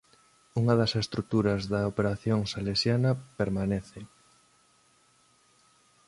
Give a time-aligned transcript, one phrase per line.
[0.61, 3.99] Unha das estruturas da operación salesiana permanece.